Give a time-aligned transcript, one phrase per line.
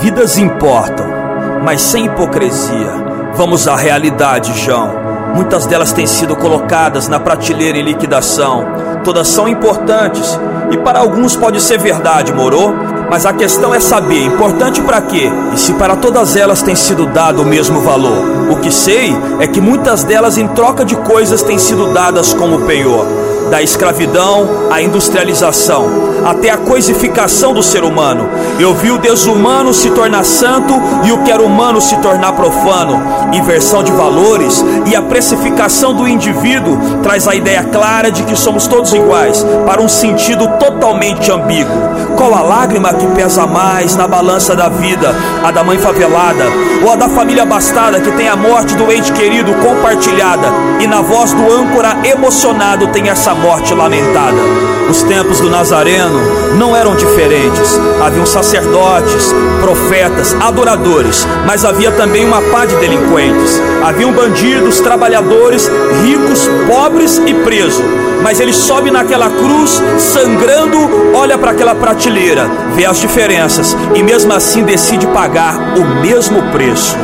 [0.00, 1.06] Vidas importam,
[1.62, 2.90] mas sem hipocrisia.
[3.34, 4.94] Vamos à realidade, João.
[5.34, 8.64] Muitas delas têm sido colocadas na prateleira em liquidação.
[9.04, 10.40] Todas são importantes
[10.70, 12.74] e para alguns pode ser verdade, moro?
[13.10, 15.30] Mas a questão é saber, importante para quê?
[15.52, 18.50] E se para todas elas tem sido dado o mesmo valor.
[18.50, 22.62] O que sei é que muitas delas em troca de coisas têm sido dadas como
[22.62, 23.04] penhor
[23.50, 25.86] da escravidão à industrialização,
[26.24, 28.28] até a coisificação do ser humano.
[28.58, 30.72] Eu vi o Deus humano se tornar santo
[31.04, 33.02] e o que era humano se tornar profano.
[33.32, 38.66] Inversão de valores e a precificação do indivíduo traz a ideia clara de que somos
[38.66, 41.90] todos iguais, para um sentido totalmente ambíguo.
[42.16, 45.14] Qual a lágrima que pesa mais na balança da vida?
[45.42, 46.44] A da mãe favelada
[46.84, 50.48] ou a da família abastada que tem a morte do ente querido compartilhada
[50.80, 54.36] e na voz do âncora emocionado tem essa morte lamentada.
[54.88, 56.18] Os tempos do Nazareno
[56.56, 57.78] não eram diferentes.
[58.04, 63.60] Haviam sacerdotes, profetas, adoradores, mas havia também uma pá de delinquentes.
[63.82, 65.70] Haviam bandidos, trabalhadores,
[66.04, 67.84] ricos, pobres e presos.
[68.22, 70.78] Mas ele sobe naquela cruz, sangrando,
[71.14, 76.96] olha para aquela prateleira, vê as diferenças e mesmo assim decide pagar o mesmo preço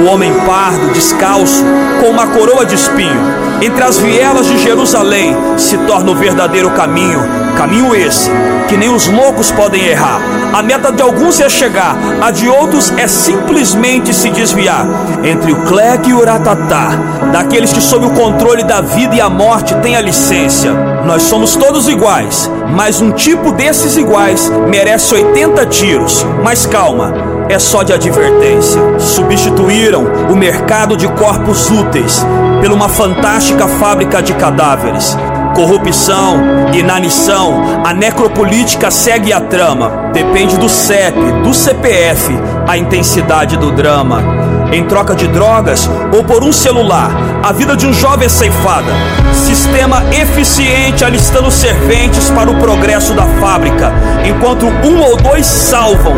[0.00, 1.64] o homem pardo, descalço,
[2.00, 3.20] com uma coroa de espinho,
[3.60, 7.20] entre as vielas de Jerusalém, se torna o verdadeiro caminho,
[7.56, 8.30] caminho esse
[8.70, 10.20] que nem os loucos podem errar.
[10.52, 14.86] A meta de alguns é chegar, a de outros é simplesmente se desviar.
[15.24, 16.90] Entre o cleque e o ratatá,
[17.32, 20.72] daqueles que sob o controle da vida e a morte têm a licença.
[21.04, 26.24] Nós somos todos iguais, mas um tipo desses iguais merece 80 tiros.
[26.44, 27.12] Mas calma,
[27.50, 28.80] é só de advertência.
[28.98, 32.24] Substituíram o mercado de corpos úteis
[32.60, 35.16] por uma fantástica fábrica de cadáveres.
[35.54, 36.36] Corrupção,
[36.72, 40.10] inanição, a necropolítica segue a trama.
[40.12, 42.32] Depende do CEP, do CPF,
[42.66, 44.49] a intensidade do drama.
[44.72, 47.10] Em troca de drogas ou por um celular,
[47.42, 48.92] a vida de um jovem é ceifada.
[49.34, 53.92] Sistema eficiente alistando serventes para o progresso da fábrica,
[54.24, 56.14] enquanto um ou dois salvam,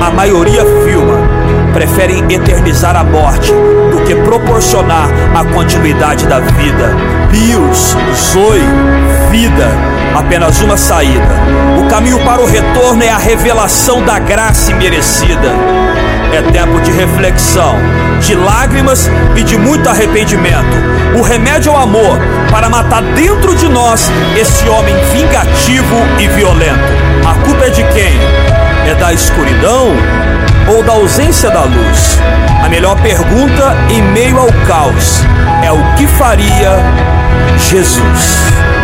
[0.00, 1.18] a maioria filma.
[1.74, 6.96] Preferem eternizar a morte do que proporcionar a continuidade da vida.
[7.30, 7.94] Pius,
[8.32, 8.62] Zoe,
[9.30, 9.68] vida,
[10.18, 11.28] apenas uma saída.
[11.78, 15.52] O caminho para o retorno é a revelação da graça merecida.
[16.32, 17.74] É tempo de reflexão,
[18.20, 20.76] de lágrimas e de muito arrependimento.
[21.18, 22.18] O remédio é o amor
[22.50, 26.92] para matar dentro de nós esse homem vingativo e violento.
[27.28, 28.18] A culpa é de quem?
[28.88, 29.88] É da escuridão
[30.68, 32.18] ou da ausência da luz?
[32.64, 35.22] A melhor pergunta em meio ao caos
[35.64, 36.78] é o que faria
[37.58, 38.79] Jesus?